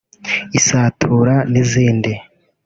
[0.59, 2.11] isatura n’izindi